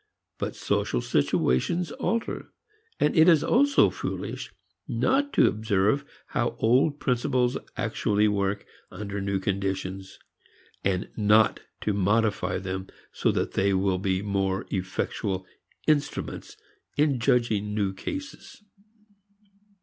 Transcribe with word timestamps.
But 0.39 0.55
social 0.55 0.99
situations 0.99 1.91
alter; 1.91 2.51
and 2.99 3.15
it 3.15 3.29
is 3.29 3.43
also 3.43 3.91
foolish 3.91 4.51
not 4.87 5.31
to 5.33 5.45
observe 5.45 6.03
how 6.29 6.55
old 6.57 6.99
principles 6.99 7.55
actually 7.77 8.27
work 8.27 8.65
under 8.89 9.21
new 9.21 9.39
conditions, 9.39 10.17
and 10.83 11.07
not 11.15 11.59
to 11.81 11.93
modify 11.93 12.57
them 12.57 12.87
so 13.11 13.31
that 13.33 13.51
they 13.51 13.75
will 13.75 13.99
be 13.99 14.23
more 14.23 14.65
effectual 14.71 15.45
instruments 15.85 16.57
in 16.97 17.19
judging 17.19 17.75
new 17.75 17.93
cases. 17.93 18.63